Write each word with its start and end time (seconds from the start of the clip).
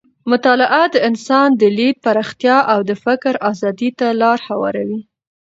مطالعه 0.31 0.83
د 0.91 0.95
انسان 1.09 1.49
د 1.61 1.63
لید 1.77 1.95
پراختیا 2.05 2.57
او 2.73 2.79
د 2.89 2.91
فکر 3.05 3.33
ازادۍ 3.51 3.89
ته 3.99 4.07
لاره 4.21 4.43
هواروي. 4.49 4.99